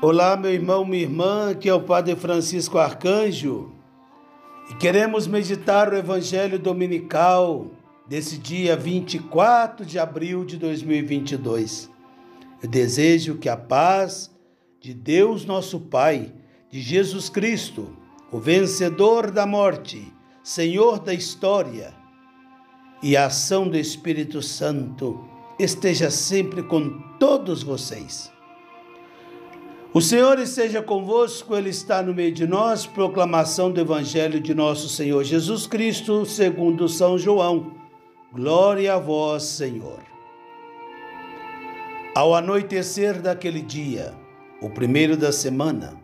Olá, 0.00 0.36
meu 0.36 0.52
irmão, 0.52 0.84
minha 0.84 1.02
irmã, 1.02 1.52
que 1.56 1.68
é 1.68 1.74
o 1.74 1.82
Padre 1.82 2.14
Francisco 2.14 2.78
Arcanjo, 2.78 3.72
e 4.70 4.74
queremos 4.74 5.26
meditar 5.26 5.92
o 5.92 5.96
Evangelho 5.96 6.56
Dominical 6.56 7.66
desse 8.06 8.38
dia 8.38 8.76
24 8.76 9.84
de 9.84 9.98
abril 9.98 10.44
de 10.44 10.56
2022. 10.56 11.90
Eu 12.62 12.68
desejo 12.68 13.38
que 13.38 13.48
a 13.48 13.56
paz 13.56 14.30
de 14.80 14.94
Deus, 14.94 15.44
nosso 15.44 15.80
Pai, 15.80 16.32
de 16.70 16.80
Jesus 16.80 17.28
Cristo, 17.28 17.96
o 18.30 18.38
vencedor 18.38 19.32
da 19.32 19.46
morte, 19.46 20.14
Senhor 20.44 21.00
da 21.00 21.12
história, 21.12 21.92
e 23.02 23.16
a 23.16 23.26
ação 23.26 23.68
do 23.68 23.76
Espírito 23.76 24.42
Santo 24.42 25.24
esteja 25.58 26.08
sempre 26.08 26.62
com 26.62 27.00
todos 27.18 27.64
vocês. 27.64 28.37
O 29.92 30.02
Senhor 30.02 30.38
esteja 30.38 30.82
convosco, 30.82 31.56
Ele 31.56 31.70
está 31.70 32.02
no 32.02 32.12
meio 32.12 32.30
de 32.30 32.46
nós. 32.46 32.84
Proclamação 32.84 33.72
do 33.72 33.80
Evangelho 33.80 34.38
de 34.38 34.54
nosso 34.54 34.86
Senhor 34.86 35.24
Jesus 35.24 35.66
Cristo, 35.66 36.26
segundo 36.26 36.86
São 36.90 37.16
João. 37.16 37.72
Glória 38.30 38.94
a 38.94 38.98
vós, 38.98 39.44
Senhor. 39.44 40.00
Ao 42.14 42.34
anoitecer 42.34 43.22
daquele 43.22 43.62
dia, 43.62 44.14
o 44.60 44.68
primeiro 44.68 45.16
da 45.16 45.32
semana, 45.32 45.98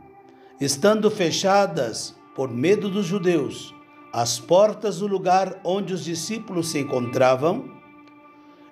estando 0.59 1.11
fechadas, 1.11 2.17
por 2.35 2.51
medo 2.51 2.89
dos 2.89 3.05
judeus, 3.05 3.75
as 4.11 4.39
portas 4.39 5.01
do 5.01 5.07
lugar 5.07 5.61
onde 5.63 5.93
os 5.93 6.03
discípulos 6.03 6.69
se 6.71 6.79
encontravam, 6.79 7.71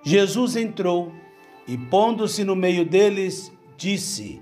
Jesus 0.01 0.55
entrou 0.55 1.11
e, 1.67 1.77
pondo-se 1.77 2.43
no 2.43 2.55
meio 2.55 2.83
deles, 2.83 3.51
disse: 3.77 4.41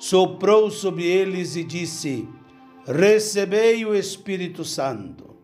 soprou 0.00 0.70
sobre 0.70 1.04
eles 1.04 1.54
e 1.54 1.62
disse: 1.62 2.26
Recebei 2.86 3.84
o 3.84 3.94
Espírito 3.94 4.64
Santo. 4.64 5.36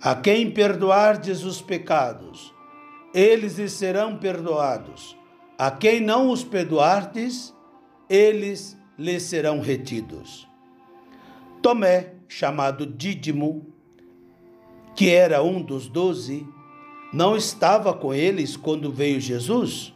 A 0.00 0.16
quem 0.16 0.50
perdoardes 0.50 1.44
os 1.44 1.62
pecados, 1.62 2.52
eles 3.14 3.58
lhes 3.58 3.72
serão 3.72 4.16
perdoados. 4.16 5.16
A 5.56 5.70
quem 5.70 6.00
não 6.00 6.30
os 6.30 6.42
perdoardes, 6.42 7.54
eles 8.08 8.76
lhes 8.98 9.22
serão 9.22 9.60
retidos. 9.60 10.48
Tomé, 11.62 12.14
chamado 12.26 12.86
Dídimo, 12.86 13.66
que 14.96 15.10
era 15.10 15.42
um 15.42 15.62
dos 15.62 15.88
doze, 15.88 16.46
não 17.12 17.36
estava 17.36 17.94
com 17.94 18.12
eles 18.12 18.56
quando 18.56 18.92
veio 18.92 19.20
Jesus? 19.20 19.94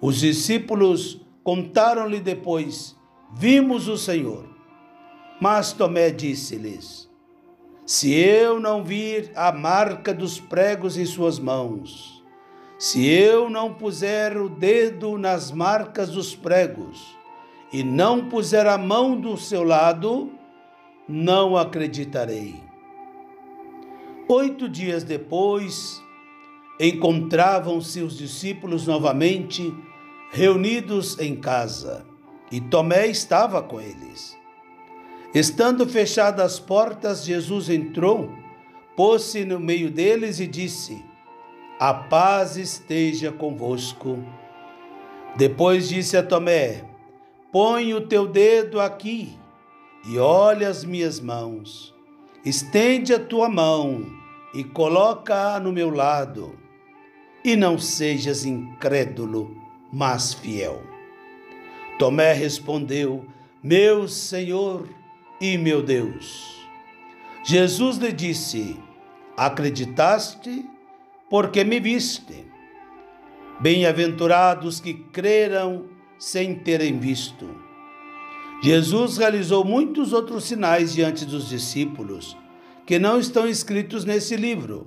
Os 0.00 0.20
discípulos 0.20 1.20
Contaram-lhe 1.42 2.20
depois: 2.20 2.96
Vimos 3.34 3.88
o 3.88 3.96
Senhor. 3.96 4.48
Mas 5.40 5.72
Tomé 5.72 6.10
disse-lhes: 6.10 7.08
Se 7.86 8.12
eu 8.12 8.58
não 8.58 8.82
vir 8.82 9.30
a 9.34 9.52
marca 9.52 10.12
dos 10.12 10.40
pregos 10.40 10.96
em 10.96 11.04
suas 11.04 11.38
mãos, 11.38 12.24
se 12.78 13.08
eu 13.08 13.48
não 13.50 13.74
puser 13.74 14.36
o 14.36 14.48
dedo 14.48 15.18
nas 15.18 15.50
marcas 15.50 16.10
dos 16.10 16.34
pregos, 16.34 17.16
e 17.72 17.82
não 17.82 18.28
puser 18.28 18.66
a 18.66 18.78
mão 18.78 19.20
do 19.20 19.36
seu 19.36 19.62
lado, 19.62 20.32
não 21.08 21.56
acreditarei. 21.56 22.54
Oito 24.28 24.68
dias 24.68 25.04
depois, 25.04 26.02
encontravam-se 26.78 28.02
os 28.02 28.16
discípulos 28.16 28.86
novamente 28.86 29.74
reunidos 30.30 31.18
em 31.18 31.36
casa, 31.36 32.06
e 32.50 32.60
Tomé 32.60 33.06
estava 33.06 33.62
com 33.62 33.80
eles. 33.80 34.36
Estando 35.34 35.86
fechadas 35.86 36.44
as 36.54 36.58
portas, 36.58 37.24
Jesus 37.24 37.68
entrou, 37.68 38.32
pôs-se 38.96 39.44
no 39.44 39.60
meio 39.60 39.90
deles 39.90 40.40
e 40.40 40.46
disse: 40.46 41.04
A 41.78 41.92
paz 41.92 42.56
esteja 42.56 43.30
convosco. 43.30 44.18
Depois 45.36 45.88
disse 45.88 46.16
a 46.16 46.22
Tomé: 46.22 46.84
Põe 47.52 47.92
o 47.94 48.00
teu 48.00 48.26
dedo 48.26 48.80
aqui 48.80 49.38
e 50.06 50.18
olha 50.18 50.68
as 50.68 50.84
minhas 50.84 51.20
mãos. 51.20 51.94
Estende 52.44 53.12
a 53.12 53.18
tua 53.18 53.48
mão 53.48 54.06
e 54.54 54.64
coloca-a 54.64 55.60
no 55.60 55.72
meu 55.72 55.90
lado. 55.90 56.58
E 57.44 57.54
não 57.54 57.78
sejas 57.78 58.44
incrédulo, 58.44 59.54
mas 59.92 60.34
fiel. 60.34 60.82
Tomé 61.98 62.32
respondeu: 62.32 63.26
Meu 63.62 64.06
Senhor 64.08 64.88
e 65.40 65.58
meu 65.58 65.82
Deus. 65.82 66.56
Jesus 67.44 67.96
lhe 67.96 68.12
disse: 68.12 68.76
Acreditaste 69.36 70.64
porque 71.28 71.64
me 71.64 71.80
viste. 71.80 72.46
Bem-aventurados 73.60 74.80
que 74.80 74.94
creram 74.94 75.86
sem 76.18 76.54
terem 76.54 76.98
visto. 76.98 77.48
Jesus 78.62 79.16
realizou 79.16 79.64
muitos 79.64 80.12
outros 80.12 80.44
sinais 80.44 80.92
diante 80.92 81.24
dos 81.24 81.48
discípulos, 81.48 82.36
que 82.84 82.98
não 82.98 83.18
estão 83.18 83.46
escritos 83.48 84.04
nesse 84.04 84.36
livro, 84.36 84.86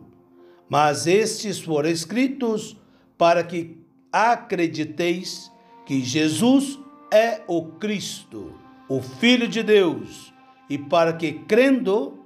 mas 0.70 1.08
estes 1.08 1.60
foram 1.60 1.90
escritos 1.90 2.78
para 3.18 3.44
que 3.44 3.78
acrediteis 4.12 5.52
que 5.86 6.02
Jesus 6.02 6.80
é 7.12 7.42
o 7.48 7.64
Cristo, 7.64 8.54
o 8.88 9.02
Filho 9.02 9.48
de 9.48 9.64
Deus, 9.64 10.34
e 10.70 10.78
para 10.78 11.14
que, 11.14 11.34
crendo, 11.34 12.20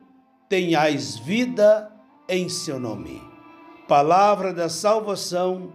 tenhais 0.47 1.17
vida 1.17 1.91
em 2.29 2.47
seu 2.47 2.79
nome. 2.79 3.21
Palavra 3.87 4.53
da 4.53 4.69
salvação, 4.69 5.73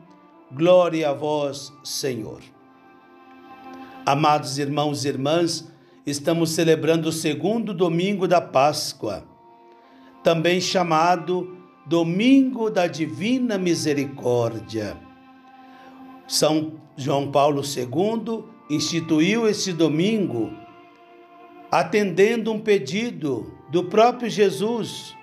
glória 0.52 1.10
a 1.10 1.12
vós, 1.12 1.72
Senhor. 1.82 2.40
Amados 4.06 4.58
irmãos 4.58 5.04
e 5.04 5.08
irmãs, 5.08 5.70
estamos 6.06 6.50
celebrando 6.50 7.08
o 7.08 7.12
segundo 7.12 7.74
domingo 7.74 8.26
da 8.26 8.40
Páscoa, 8.40 9.24
também 10.22 10.60
chamado 10.60 11.56
Domingo 11.86 12.70
da 12.70 12.86
Divina 12.86 13.58
Misericórdia. 13.58 15.09
São 16.30 16.74
João 16.96 17.28
Paulo 17.28 17.60
II 17.60 18.44
instituiu 18.70 19.48
esse 19.48 19.72
domingo 19.72 20.52
atendendo 21.72 22.52
um 22.52 22.60
pedido 22.60 23.52
do 23.68 23.86
próprio 23.86 24.30
Jesus 24.30 25.16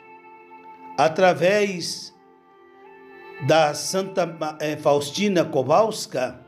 através 0.98 2.14
da 3.48 3.74
Santa 3.74 4.58
eh, 4.60 4.76
Faustina 4.76 5.46
Kowalska, 5.46 6.46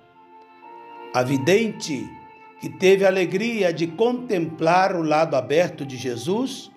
a 1.14 1.24
vidente 1.24 2.06
que 2.60 2.68
teve 2.68 3.06
a 3.06 3.08
alegria 3.08 3.72
de 3.72 3.88
contemplar 3.88 4.94
o 4.94 5.02
lado 5.02 5.38
aberto 5.38 5.86
de 5.86 5.96
Jesus, 5.96 6.70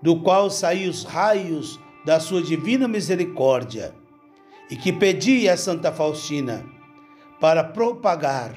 do 0.00 0.20
qual 0.20 0.48
saíam 0.48 0.90
os 0.90 1.02
raios 1.02 1.80
da 2.04 2.20
sua 2.20 2.40
divina 2.40 2.86
misericórdia, 2.86 3.92
e 4.70 4.76
que 4.76 4.92
pedia 4.92 5.54
a 5.54 5.56
Santa 5.56 5.90
Faustina 5.90 6.75
para 7.40 7.62
propagar 7.62 8.54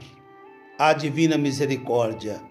a 0.77 0.93
divina 0.93 1.37
misericórdia, 1.37 2.41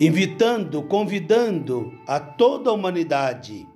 invitando, 0.00 0.82
convidando 0.82 1.92
a 2.06 2.18
toda 2.18 2.70
a 2.70 2.72
humanidade 2.72 3.66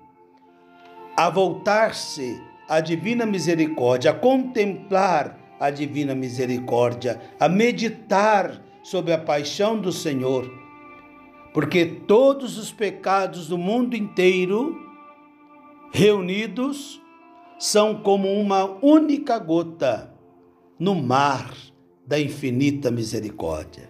a 1.17 1.29
voltar-se 1.29 2.43
à 2.69 2.81
divina 2.81 3.27
misericórdia, 3.27 4.13
a 4.13 4.15
contemplar 4.15 5.39
a 5.61 5.71
divina 5.71 6.15
misericórdia, 6.15 7.21
a 7.39 7.49
meditar 7.49 8.63
sobre 8.83 9.13
a 9.13 9.19
paixão 9.19 9.79
do 9.79 9.93
Senhor, 9.93 10.51
porque 11.53 11.85
todos 11.85 12.57
os 12.57 12.73
pecados 12.73 13.47
do 13.47 13.59
mundo 13.59 13.95
inteiro 13.95 14.75
reunidos 15.93 17.01
são 17.59 17.97
como 17.97 18.33
uma 18.41 18.65
única 18.83 19.39
gota 19.39 20.12
no 20.83 20.97
mar 20.97 21.55
da 22.05 22.19
infinita 22.19 22.91
misericórdia. 22.91 23.89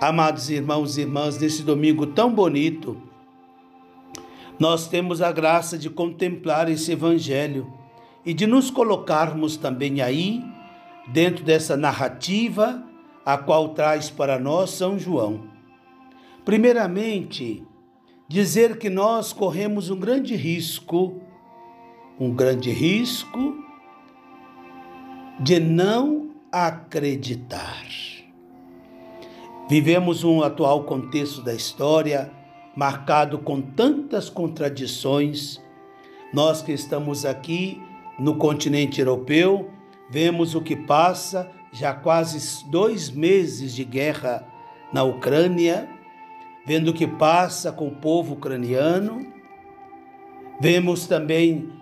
Amados 0.00 0.50
irmãos 0.50 0.98
e 0.98 1.02
irmãs, 1.02 1.38
nesse 1.38 1.62
domingo 1.62 2.04
tão 2.08 2.34
bonito, 2.34 3.00
nós 4.58 4.88
temos 4.88 5.22
a 5.22 5.30
graça 5.30 5.78
de 5.78 5.88
contemplar 5.88 6.68
esse 6.68 6.90
evangelho 6.90 7.72
e 8.26 8.34
de 8.34 8.44
nos 8.44 8.72
colocarmos 8.72 9.56
também 9.56 10.02
aí, 10.02 10.42
dentro 11.12 11.44
dessa 11.44 11.76
narrativa, 11.76 12.82
a 13.24 13.38
qual 13.38 13.68
traz 13.68 14.10
para 14.10 14.36
nós 14.36 14.70
São 14.70 14.98
João. 14.98 15.44
Primeiramente, 16.44 17.62
dizer 18.26 18.78
que 18.78 18.90
nós 18.90 19.32
corremos 19.32 19.90
um 19.90 19.96
grande 20.00 20.34
risco, 20.34 21.22
um 22.18 22.34
grande 22.34 22.72
risco 22.72 23.63
de 25.40 25.58
não 25.58 26.30
acreditar. 26.52 27.84
Vivemos 29.68 30.22
um 30.22 30.42
atual 30.42 30.84
contexto 30.84 31.42
da 31.42 31.54
história 31.54 32.30
marcado 32.76 33.38
com 33.38 33.60
tantas 33.60 34.28
contradições. 34.28 35.60
Nós 36.32 36.62
que 36.62 36.72
estamos 36.72 37.24
aqui 37.24 37.82
no 38.18 38.36
continente 38.36 39.00
europeu, 39.00 39.70
vemos 40.10 40.54
o 40.54 40.60
que 40.60 40.76
passa 40.76 41.50
já 41.72 41.92
quase 41.92 42.64
dois 42.68 43.10
meses 43.10 43.74
de 43.74 43.84
guerra 43.84 44.46
na 44.92 45.02
Ucrânia, 45.02 45.88
vendo 46.64 46.88
o 46.88 46.94
que 46.94 47.06
passa 47.06 47.72
com 47.72 47.88
o 47.88 47.96
povo 47.96 48.34
ucraniano. 48.34 49.26
Vemos 50.60 51.06
também 51.06 51.72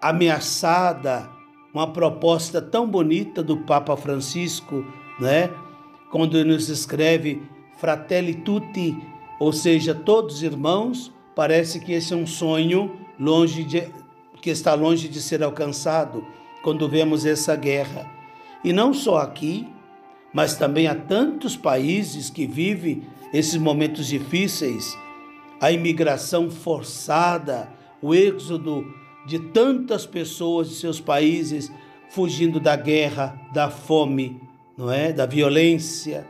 ameaçada 0.00 1.30
uma 1.72 1.86
proposta 1.86 2.60
tão 2.60 2.86
bonita 2.86 3.42
do 3.42 3.56
Papa 3.58 3.96
Francisco, 3.96 4.84
né? 5.18 5.50
quando 6.10 6.44
nos 6.44 6.68
escreve 6.68 7.42
Fratelli 7.78 8.34
Tutti, 8.34 8.96
ou 9.40 9.52
seja, 9.52 9.94
todos 9.94 10.42
irmãos, 10.42 11.12
parece 11.34 11.80
que 11.80 11.92
esse 11.92 12.12
é 12.12 12.16
um 12.16 12.26
sonho 12.26 12.94
longe 13.18 13.64
de, 13.64 13.88
que 14.40 14.50
está 14.50 14.74
longe 14.74 15.08
de 15.08 15.22
ser 15.22 15.42
alcançado 15.42 16.24
quando 16.62 16.88
vemos 16.88 17.24
essa 17.24 17.56
guerra. 17.56 18.06
E 18.62 18.72
não 18.72 18.92
só 18.92 19.18
aqui, 19.18 19.66
mas 20.32 20.54
também 20.56 20.86
há 20.86 20.94
tantos 20.94 21.56
países 21.56 22.28
que 22.28 22.46
vivem 22.46 23.02
esses 23.32 23.56
momentos 23.56 24.06
difíceis, 24.06 24.96
a 25.58 25.72
imigração 25.72 26.50
forçada, 26.50 27.72
o 28.02 28.14
êxodo 28.14 28.84
de 29.26 29.38
tantas 29.38 30.06
pessoas 30.06 30.68
de 30.68 30.74
seus 30.74 31.00
países 31.00 31.70
fugindo 32.10 32.60
da 32.60 32.76
guerra, 32.76 33.40
da 33.52 33.70
fome, 33.70 34.40
não 34.76 34.90
é? 34.90 35.12
Da 35.12 35.26
violência. 35.26 36.26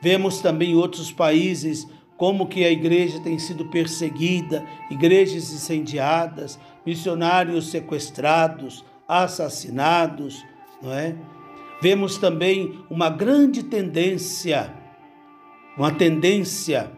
Vemos 0.00 0.40
também 0.40 0.76
outros 0.76 1.10
países 1.10 1.86
como 2.16 2.48
que 2.48 2.64
a 2.64 2.70
igreja 2.70 3.20
tem 3.20 3.38
sido 3.38 3.66
perseguida, 3.66 4.64
igrejas 4.90 5.52
incendiadas, 5.52 6.58
missionários 6.84 7.70
sequestrados, 7.70 8.84
assassinados, 9.06 10.44
não 10.82 10.92
é? 10.92 11.16
Vemos 11.80 12.18
também 12.18 12.80
uma 12.90 13.08
grande 13.08 13.62
tendência, 13.62 14.74
uma 15.76 15.92
tendência 15.92 16.90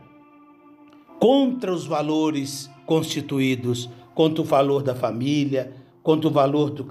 contra 1.18 1.70
os 1.70 1.86
valores 1.86 2.70
constituídos, 2.86 3.90
contra 4.20 4.42
o 4.42 4.44
valor 4.44 4.82
da 4.82 4.94
família, 4.94 5.72
contra 6.02 6.28
o 6.28 6.32
valor 6.32 6.70
do, 6.70 6.84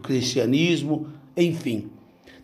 cristianismo, 0.00 1.08
enfim 1.36 1.90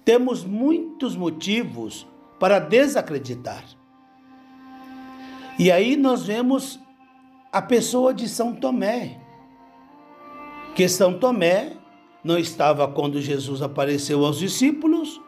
temos 0.04 0.44
muitos 0.44 1.16
motivos 1.16 2.06
para 2.38 2.58
desacreditar. 2.58 3.64
E 5.58 5.70
aí 5.70 5.96
nós 5.96 6.24
vemos 6.24 6.80
a 7.52 7.62
pessoa 7.62 8.12
de 8.12 8.28
São 8.28 8.54
Tomé, 8.54 9.20
que 10.74 10.88
São 10.88 11.18
Tomé 11.18 11.74
não 12.24 12.38
estava 12.38 12.88
quando 12.88 13.20
Jesus 13.20 13.62
apareceu 13.62 14.24
aos 14.24 14.38
discípulos, 14.38 15.20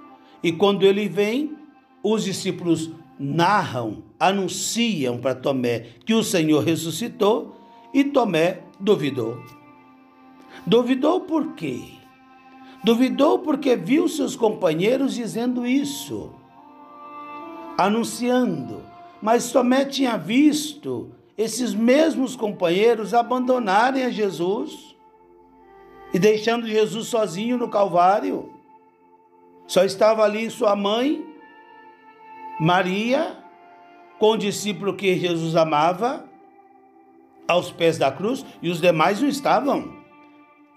e 0.43 0.53
quando 0.53 0.85
ele 0.85 1.09
vem, 1.09 1.57
os 2.03 2.25
discípulos 2.25 2.91
narram, 3.19 4.03
anunciam 4.19 5.19
para 5.19 5.35
Tomé 5.35 5.87
que 6.05 6.15
o 6.15 6.23
Senhor 6.23 6.63
ressuscitou, 6.65 7.57
e 7.95 8.03
Tomé 8.03 8.65
duvidou. 8.79 9.41
Duvidou 10.67 11.21
por 11.21 11.55
quê? 11.55 11.85
Duvidou 12.83 13.39
porque 13.39 13.77
viu 13.77 14.09
seus 14.09 14.35
companheiros 14.35 15.15
dizendo 15.15 15.65
isso, 15.65 16.33
anunciando. 17.79 18.83
Mas 19.23 19.53
Tomé 19.53 19.85
tinha 19.85 20.19
visto 20.19 21.13
esses 21.39 21.73
mesmos 21.73 22.35
companheiros 22.35 23.15
abandonarem 23.15 24.05
a 24.05 24.11
Jesus 24.11 24.95
e 26.13 26.19
deixando 26.19 26.67
Jesus 26.67 27.09
sozinho 27.09 27.57
no 27.57 27.69
Calvário. 27.69 28.53
Só 29.67 29.85
estava 29.85 30.23
ali 30.25 30.51
sua 30.51 30.77
mãe, 30.77 31.25
Maria, 32.61 33.39
com 34.19 34.33
o 34.33 34.37
discípulo 34.37 34.95
que 34.95 35.17
Jesus 35.19 35.57
amava, 35.57 36.29
aos 37.47 37.71
pés 37.71 37.99
da 37.99 38.11
cruz, 38.11 38.45
e 38.63 38.71
os 38.71 38.81
demais 38.81 39.21
não 39.21 39.29
estavam, 39.29 39.93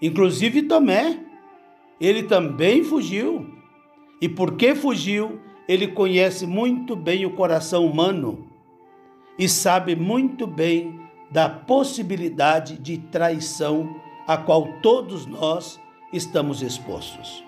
inclusive 0.00 0.62
Tomé 0.62 1.28
ele 2.00 2.24
também 2.24 2.84
fugiu. 2.84 3.46
E 4.20 4.28
porque 4.28 4.74
fugiu, 4.74 5.40
ele 5.68 5.88
conhece 5.88 6.46
muito 6.46 6.96
bem 6.96 7.24
o 7.26 7.34
coração 7.34 7.86
humano 7.86 8.46
e 9.38 9.48
sabe 9.48 9.94
muito 9.94 10.46
bem 10.46 11.00
da 11.30 11.48
possibilidade 11.48 12.78
de 12.78 12.98
traição 12.98 14.00
a 14.26 14.36
qual 14.36 14.80
todos 14.80 15.26
nós 15.26 15.78
estamos 16.12 16.62
expostos. 16.62 17.44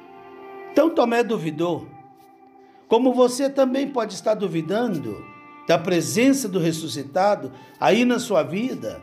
Então 0.72 0.90
Tomé 0.90 1.22
duvidou. 1.24 1.86
Como 2.86 3.12
você 3.12 3.48
também 3.48 3.88
pode 3.88 4.14
estar 4.14 4.34
duvidando 4.34 5.24
da 5.66 5.78
presença 5.78 6.48
do 6.48 6.58
ressuscitado 6.58 7.52
aí 7.78 8.04
na 8.04 8.18
sua 8.18 8.42
vida, 8.42 9.00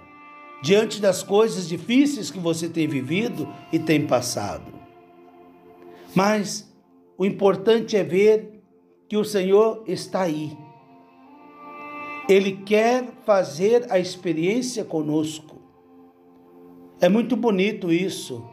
diante 0.61 1.01
das 1.01 1.23
coisas 1.23 1.67
difíceis 1.67 2.31
que 2.31 2.39
você 2.39 2.67
tem 2.67 2.87
vivido 2.87 3.47
e 3.71 3.79
tem 3.79 4.05
passado. 4.05 4.73
Mas 6.15 6.71
o 7.17 7.25
importante 7.25 7.95
é 7.95 8.03
ver 8.03 8.61
que 9.07 9.17
o 9.17 9.23
Senhor 9.23 9.83
está 9.87 10.21
aí. 10.21 10.57
Ele 12.27 12.51
quer 12.51 13.07
fazer 13.25 13.85
a 13.89 13.97
experiência 13.97 14.83
conosco. 14.83 15.61
É 16.99 17.07
muito 17.07 17.35
bonito 17.35 17.91
isso, 17.91 18.43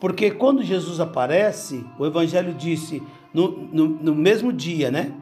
porque 0.00 0.30
quando 0.30 0.62
Jesus 0.62 1.00
aparece, 1.00 1.84
o 1.98 2.04
Evangelho 2.04 2.52
disse 2.52 3.00
no, 3.32 3.50
no, 3.72 3.88
no 3.88 4.14
mesmo 4.14 4.52
dia, 4.52 4.90
né? 4.90 5.14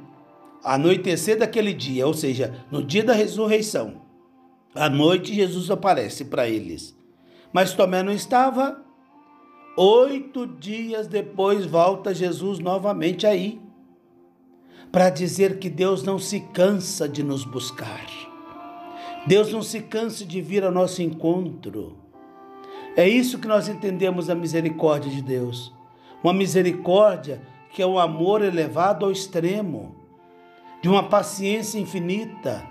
Anoitecer 0.64 1.38
daquele 1.38 1.72
dia, 1.72 2.06
ou 2.06 2.14
seja, 2.14 2.64
no 2.70 2.82
dia 2.82 3.04
da 3.04 3.12
ressurreição. 3.12 4.09
À 4.74 4.88
noite, 4.88 5.34
Jesus 5.34 5.70
aparece 5.70 6.24
para 6.24 6.48
eles. 6.48 6.96
Mas 7.52 7.74
Tomé 7.74 8.02
não 8.02 8.12
estava, 8.12 8.84
Oito 9.76 10.46
dias 10.46 11.06
depois 11.06 11.64
volta 11.64 12.12
Jesus 12.12 12.58
novamente 12.58 13.26
aí, 13.26 13.60
para 14.90 15.08
dizer 15.08 15.58
que 15.58 15.70
Deus 15.70 16.02
não 16.02 16.18
se 16.18 16.40
cansa 16.40 17.08
de 17.08 17.22
nos 17.22 17.44
buscar. 17.44 18.04
Deus 19.26 19.52
não 19.52 19.62
se 19.62 19.80
cansa 19.80 20.26
de 20.26 20.42
vir 20.42 20.64
ao 20.64 20.72
nosso 20.72 21.00
encontro. 21.00 21.96
É 22.96 23.08
isso 23.08 23.38
que 23.38 23.46
nós 23.48 23.68
entendemos 23.68 24.28
a 24.28 24.34
misericórdia 24.34 25.10
de 25.10 25.22
Deus. 25.22 25.72
Uma 26.22 26.34
misericórdia 26.34 27.40
que 27.72 27.80
é 27.80 27.86
um 27.86 27.98
amor 27.98 28.42
elevado 28.42 29.06
ao 29.06 29.12
extremo, 29.12 29.94
de 30.82 30.88
uma 30.88 31.08
paciência 31.08 31.78
infinita, 31.78 32.66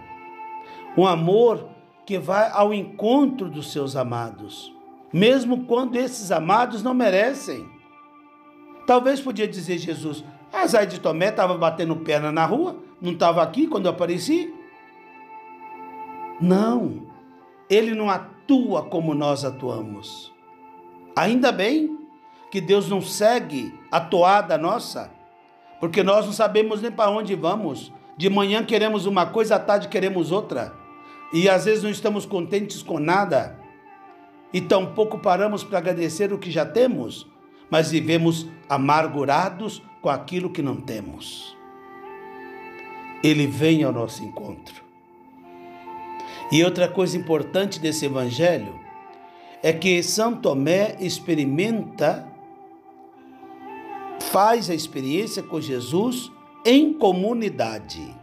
um 0.98 1.08
amor 1.08 1.68
que 2.10 2.18
vai 2.18 2.50
ao 2.52 2.74
encontro 2.74 3.48
dos 3.50 3.72
seus 3.72 3.96
amados 3.96 4.74
mesmo 5.12 5.66
quando 5.66 5.96
esses 5.96 6.32
amados 6.32 6.84
não 6.84 6.94
merecem. 6.94 7.68
Talvez 8.86 9.20
podia 9.22 9.48
dizer 9.48 9.78
Jesus, 9.78 10.24
Azar 10.52 10.86
de 10.86 11.00
Tomé 11.00 11.30
estava 11.30 11.58
batendo 11.58 11.96
perna 11.98 12.32
na 12.32 12.46
rua, 12.46 12.78
não 13.02 13.12
estava 13.12 13.42
aqui 13.42 13.68
quando 13.68 13.86
eu 13.86 13.92
apareci? 13.92 14.54
Não, 16.42 17.08
ele 17.70 17.94
não 17.94 18.10
atua 18.10 18.84
como 18.84 19.14
nós 19.14 19.44
atuamos. 19.44 20.34
Ainda 21.16 21.52
bem 21.52 21.98
que 22.52 22.62
Deus 22.62 22.90
não 22.90 23.02
segue 23.02 23.78
a 23.92 24.00
toada 24.00 24.58
nossa, 24.58 25.12
porque 25.80 26.02
nós 26.02 26.26
não 26.26 26.34
sabemos 26.34 26.82
nem 26.82 26.92
para 26.92 27.12
onde 27.12 27.36
vamos. 27.36 27.92
De 28.18 28.30
manhã 28.30 28.64
queremos 28.64 29.06
uma 29.06 29.26
coisa, 29.26 29.56
à 29.56 29.60
tarde 29.60 29.88
queremos 29.88 30.32
outra. 30.32 30.79
E 31.32 31.48
às 31.48 31.66
vezes 31.66 31.84
não 31.84 31.92
estamos 31.92 32.26
contentes 32.26 32.82
com 32.82 33.00
nada 33.00 33.60
e 34.52 34.60
tampouco 34.60 35.20
paramos 35.20 35.64
para 35.64 35.78
agradecer 35.78 36.34
o 36.34 36.40
que 36.40 36.50
já 36.50 36.66
temos, 36.66 37.28
mas 37.70 37.92
vivemos 37.92 38.48
amargurados 38.68 39.82
com 40.02 40.10
aquilo 40.10 40.50
que 40.50 40.62
não 40.62 40.78
temos. 40.78 41.56
ele 43.24 43.48
vem 43.48 43.84
ao 43.84 43.92
nosso 43.92 44.24
encontro. 44.24 44.84
E 46.52 46.64
outra 46.64 46.88
coisa 46.88 47.18
importante 47.18 47.80
desse 47.80 48.06
evangelho 48.06 48.80
é 49.62 49.74
que 49.74 50.02
São 50.02 50.36
Tomé 50.36 50.96
experimenta, 51.00 52.28
faz 54.32 54.70
a 54.70 54.74
experiência 54.74 55.44
com 55.44 55.60
Jesus 55.60 56.32
em 56.66 56.94
comunidade. 56.94 58.16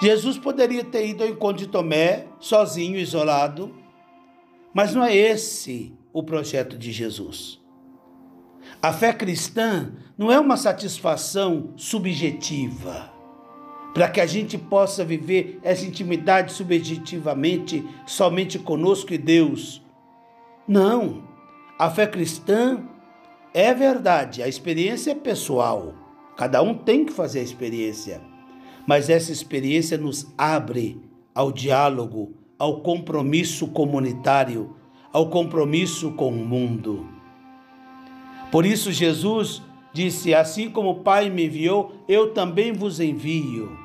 Jesus 0.00 0.38
poderia 0.38 0.84
ter 0.84 1.06
ido 1.08 1.24
ao 1.24 1.28
encontro 1.28 1.58
de 1.58 1.66
Tomé 1.66 2.26
sozinho, 2.38 2.98
isolado, 2.98 3.74
mas 4.72 4.94
não 4.94 5.02
é 5.02 5.14
esse 5.14 5.92
o 6.12 6.22
projeto 6.22 6.78
de 6.78 6.92
Jesus. 6.92 7.60
A 8.80 8.92
fé 8.92 9.12
cristã 9.12 9.92
não 10.16 10.30
é 10.30 10.38
uma 10.38 10.56
satisfação 10.56 11.72
subjetiva 11.76 13.12
para 13.92 14.08
que 14.08 14.20
a 14.20 14.26
gente 14.26 14.56
possa 14.56 15.04
viver 15.04 15.58
essa 15.62 15.84
intimidade 15.84 16.52
subjetivamente 16.52 17.84
somente 18.06 18.58
conosco 18.58 19.12
e 19.12 19.18
Deus. 19.18 19.82
Não. 20.68 21.24
A 21.76 21.90
fé 21.90 22.06
cristã 22.06 22.84
é 23.52 23.74
verdade, 23.74 24.42
a 24.42 24.48
experiência 24.48 25.10
é 25.10 25.14
pessoal. 25.14 25.94
Cada 26.36 26.62
um 26.62 26.74
tem 26.74 27.04
que 27.04 27.12
fazer 27.12 27.40
a 27.40 27.44
experiência. 27.44 28.20
Mas 28.88 29.10
essa 29.10 29.30
experiência 29.30 29.98
nos 29.98 30.32
abre 30.38 30.98
ao 31.34 31.52
diálogo, 31.52 32.32
ao 32.58 32.80
compromisso 32.80 33.68
comunitário, 33.68 34.74
ao 35.12 35.28
compromisso 35.28 36.12
com 36.12 36.30
o 36.30 36.46
mundo. 36.46 37.06
Por 38.50 38.64
isso, 38.64 38.90
Jesus 38.90 39.60
disse: 39.92 40.32
Assim 40.32 40.70
como 40.70 40.88
o 40.88 41.00
Pai 41.00 41.28
me 41.28 41.44
enviou, 41.44 41.96
eu 42.08 42.32
também 42.32 42.72
vos 42.72 42.98
envio. 42.98 43.76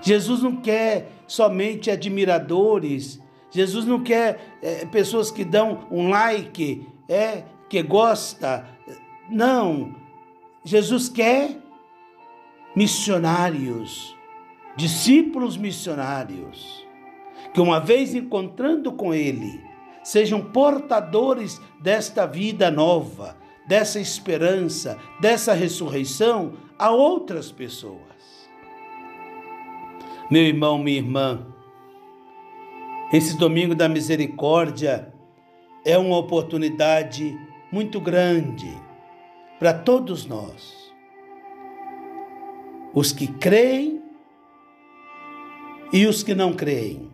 Jesus 0.00 0.42
não 0.42 0.56
quer 0.56 1.12
somente 1.28 1.88
admiradores, 1.88 3.20
Jesus 3.52 3.84
não 3.86 4.02
quer 4.02 4.58
é, 4.60 4.84
pessoas 4.84 5.30
que 5.30 5.44
dão 5.44 5.86
um 5.92 6.08
like, 6.08 6.84
é, 7.08 7.44
que 7.68 7.80
gosta. 7.84 8.66
Não. 9.30 9.94
Jesus 10.64 11.08
quer 11.08 11.61
missionários, 12.74 14.16
discípulos 14.76 15.56
missionários, 15.56 16.86
que 17.52 17.60
uma 17.60 17.78
vez 17.78 18.14
encontrando 18.14 18.92
com 18.92 19.12
Ele, 19.12 19.62
sejam 20.02 20.40
portadores 20.40 21.60
desta 21.80 22.26
vida 22.26 22.70
nova, 22.70 23.36
dessa 23.66 24.00
esperança, 24.00 24.98
dessa 25.20 25.52
ressurreição 25.52 26.54
a 26.78 26.90
outras 26.90 27.52
pessoas. 27.52 28.00
Meu 30.30 30.42
irmão, 30.42 30.78
minha 30.78 30.98
irmã, 30.98 31.46
esse 33.12 33.36
domingo 33.36 33.74
da 33.74 33.88
misericórdia 33.88 35.12
é 35.84 35.98
uma 35.98 36.16
oportunidade 36.16 37.38
muito 37.70 38.00
grande 38.00 38.74
para 39.58 39.74
todos 39.74 40.24
nós. 40.24 40.91
Os 42.94 43.12
que 43.12 43.26
creem 43.26 44.02
e 45.92 46.06
os 46.06 46.22
que 46.22 46.34
não 46.34 46.52
creem. 46.52 47.10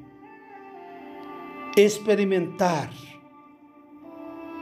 Experimentar 1.76 2.92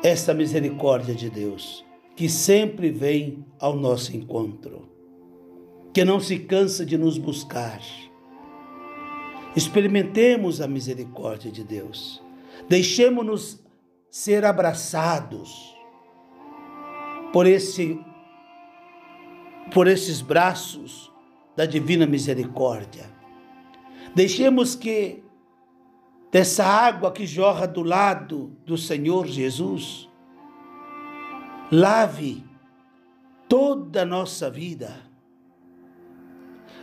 essa 0.02 0.34
misericórdia 0.34 1.14
de 1.14 1.30
Deus, 1.30 1.84
que 2.14 2.28
sempre 2.28 2.90
vem 2.90 3.44
ao 3.58 3.74
nosso 3.74 4.14
encontro, 4.14 4.88
que 5.92 6.04
não 6.04 6.20
se 6.20 6.38
cansa 6.38 6.84
de 6.84 6.98
nos 6.98 7.16
buscar 7.16 7.80
Experimentemos 9.56 10.60
a 10.60 10.68
misericórdia 10.68 11.50
de 11.50 11.64
Deus. 11.64 12.22
Deixemos-nos 12.68 13.64
ser 14.10 14.44
abraçados 14.44 15.74
por 17.32 17.46
esse 17.46 17.98
por 19.72 19.86
esses 19.86 20.20
braços 20.20 21.12
da 21.56 21.66
divina 21.66 22.06
misericórdia. 22.06 23.10
Deixemos 24.14 24.74
que 24.74 25.22
dessa 26.30 26.64
água 26.64 27.12
que 27.12 27.26
jorra 27.26 27.66
do 27.66 27.82
lado 27.82 28.56
do 28.64 28.76
Senhor 28.76 29.26
Jesus 29.26 30.08
lave 31.70 32.44
toda 33.48 34.02
a 34.02 34.06
nossa 34.06 34.50
vida. 34.50 35.04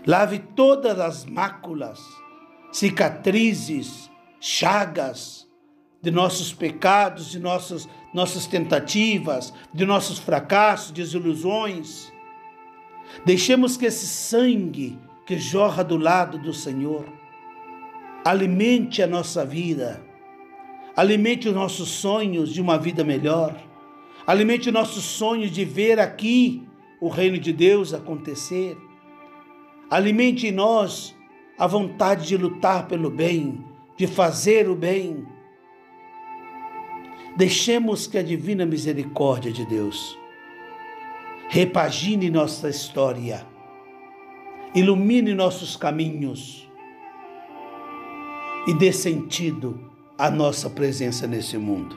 Lave 0.06 0.40
todas 0.40 1.00
as 1.00 1.26
máculas 1.26 2.02
cicatrizes, 2.72 4.12
chagas 4.40 5.48
de 6.02 6.12
nossos 6.12 6.52
pecados, 6.54 7.32
de 7.32 7.40
nossas, 7.40 7.88
nossas 8.14 8.46
tentativas, 8.46 9.54
de 9.74 9.86
nossos 9.86 10.20
fracassos, 10.20 10.92
desilusões. 10.92 12.12
Deixemos 13.26 13.78
que 13.78 13.86
esse 13.86 14.08
sangue 14.08 14.98
que 15.26 15.38
jorra 15.38 15.84
do 15.84 15.98
lado 15.98 16.38
do 16.38 16.54
Senhor 16.54 17.06
alimente 18.26 19.02
a 19.02 19.08
nossa 19.08 19.46
vida, 19.46 20.02
alimente 20.96 21.50
os 21.50 21.54
nossos 21.54 21.90
sonhos 21.90 22.54
de 22.54 22.62
uma 22.62 22.78
vida 22.78 23.04
melhor, 23.04 23.56
alimente 24.26 24.70
os 24.70 24.74
nossos 24.74 25.04
sonhos 25.04 25.52
de 25.52 25.66
ver 25.66 26.00
aqui 26.00 26.66
o 27.02 27.10
reino 27.10 27.38
de 27.38 27.52
Deus 27.52 27.94
acontecer. 27.94 28.78
Alimente 29.90 30.48
em 30.48 30.52
nós 30.52 31.14
a 31.58 31.68
vontade 31.68 32.28
de 32.28 32.38
lutar 32.38 32.88
pelo 32.88 33.10
bem, 33.10 33.64
de 33.98 34.08
fazer 34.08 34.70
o 34.70 34.76
bem. 34.76 35.26
Deixemos 37.36 38.08
que 38.08 38.18
a 38.18 38.24
divina 38.24 38.66
misericórdia 38.66 39.52
de 39.52 39.66
Deus 39.66 40.18
repagine 41.54 42.32
nossa 42.32 42.68
história, 42.68 43.46
ilumine 44.74 45.36
nossos 45.36 45.78
caminhos. 45.78 46.68
E 48.66 48.74
dê 48.74 48.92
sentido 48.92 49.80
à 50.18 50.32
nossa 50.32 50.68
presença 50.68 51.28
nesse 51.28 51.56
mundo. 51.60 51.96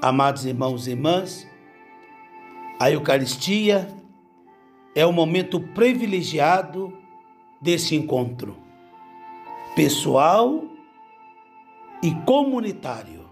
Amados 0.00 0.46
irmãos 0.46 0.86
e 0.86 0.92
irmãs, 0.92 1.46
a 2.80 2.90
Eucaristia 2.90 3.94
é 4.94 5.06
um 5.06 5.12
momento 5.12 5.60
privilegiado 5.60 6.96
desse 7.60 7.94
encontro 7.94 8.56
pessoal 9.76 10.64
e 12.02 12.10
comunitário 12.24 13.28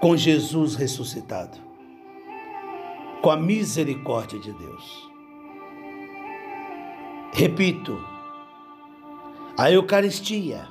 com 0.00 0.14
Jesus 0.14 0.74
ressuscitado, 0.74 1.69
com 3.20 3.30
a 3.30 3.36
misericórdia 3.36 4.38
de 4.38 4.52
Deus. 4.52 5.10
Repito, 7.32 7.98
a 9.56 9.70
Eucaristia, 9.70 10.68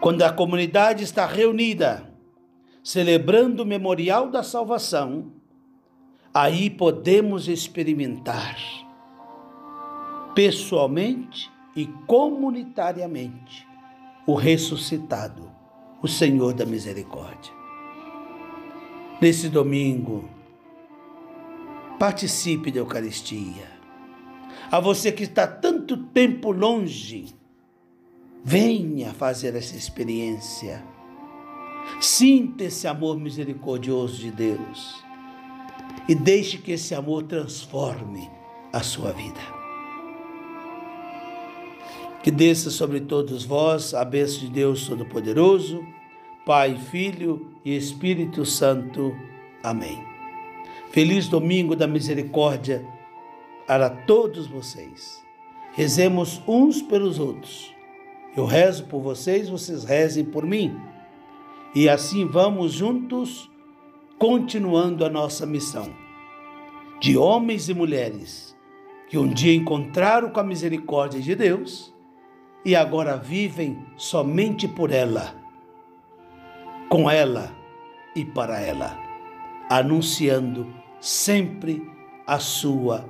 quando 0.00 0.22
a 0.22 0.32
comunidade 0.32 1.04
está 1.04 1.26
reunida, 1.26 2.12
celebrando 2.82 3.62
o 3.62 3.66
memorial 3.66 4.30
da 4.30 4.42
salvação, 4.42 5.32
aí 6.34 6.68
podemos 6.68 7.48
experimentar 7.48 8.56
pessoalmente 10.34 11.50
e 11.74 11.86
comunitariamente 12.06 13.66
o 14.26 14.34
ressuscitado, 14.34 15.50
o 16.02 16.08
Senhor 16.08 16.52
da 16.52 16.66
misericórdia. 16.66 17.52
Nesse 19.20 19.48
domingo, 19.48 20.28
participe 21.98 22.70
da 22.70 22.78
Eucaristia. 22.78 23.78
A 24.70 24.80
você 24.80 25.10
que 25.10 25.24
está 25.24 25.46
tanto 25.46 25.96
tempo 25.96 26.50
longe, 26.50 27.34
venha 28.44 29.12
fazer 29.14 29.54
essa 29.56 29.76
experiência. 29.76 30.84
Sinta 32.00 32.64
esse 32.64 32.86
amor 32.86 33.18
misericordioso 33.18 34.18
de 34.18 34.30
Deus 34.30 35.02
e 36.08 36.14
deixe 36.14 36.58
que 36.58 36.72
esse 36.72 36.94
amor 36.94 37.22
transforme 37.24 38.30
a 38.72 38.80
sua 38.80 39.12
vida. 39.12 39.40
Que 42.22 42.30
desça 42.30 42.70
sobre 42.70 43.00
todos 43.00 43.44
vós 43.44 43.94
a 43.94 44.04
bênção 44.04 44.40
de 44.40 44.50
Deus 44.50 44.86
Todo-Poderoso, 44.86 45.82
Pai, 46.44 46.76
Filho 46.76 47.52
e 47.64 47.74
Espírito 47.74 48.44
Santo. 48.44 49.16
Amém. 49.62 50.17
Feliz 50.90 51.28
domingo 51.28 51.76
da 51.76 51.86
misericórdia 51.86 52.84
para 53.66 53.90
todos 53.90 54.46
vocês. 54.46 55.22
Rezemos 55.72 56.40
uns 56.48 56.80
pelos 56.80 57.18
outros. 57.18 57.74
Eu 58.34 58.46
rezo 58.46 58.86
por 58.86 59.00
vocês, 59.00 59.48
vocês 59.48 59.84
rezem 59.84 60.24
por 60.24 60.46
mim. 60.46 60.74
E 61.74 61.88
assim 61.88 62.26
vamos 62.26 62.72
juntos 62.72 63.50
continuando 64.18 65.04
a 65.04 65.10
nossa 65.10 65.44
missão 65.44 65.94
de 67.00 67.16
homens 67.16 67.68
e 67.68 67.74
mulheres 67.74 68.56
que 69.08 69.18
um 69.18 69.28
dia 69.28 69.54
encontraram 69.54 70.30
com 70.30 70.40
a 70.40 70.44
misericórdia 70.44 71.20
de 71.20 71.34
Deus 71.34 71.94
e 72.64 72.74
agora 72.74 73.16
vivem 73.16 73.78
somente 73.96 74.66
por 74.66 74.90
ela, 74.90 75.34
com 76.88 77.08
ela 77.10 77.54
e 78.16 78.24
para 78.24 78.60
ela, 78.60 78.98
anunciando 79.70 80.77
sempre 81.00 81.82
a 82.26 82.38
sua 82.38 83.08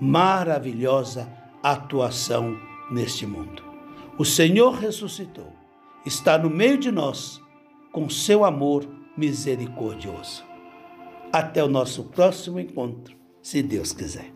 maravilhosa 0.00 1.30
atuação 1.62 2.58
neste 2.90 3.26
mundo. 3.26 3.62
O 4.18 4.24
Senhor 4.24 4.74
ressuscitou, 4.74 5.52
está 6.04 6.38
no 6.38 6.50
meio 6.50 6.78
de 6.78 6.90
nós 6.90 7.40
com 7.92 8.08
seu 8.08 8.44
amor 8.44 8.86
misericordioso. 9.16 10.44
Até 11.32 11.62
o 11.62 11.68
nosso 11.68 12.04
próximo 12.04 12.58
encontro, 12.58 13.16
se 13.42 13.62
Deus 13.62 13.92
quiser. 13.92 14.30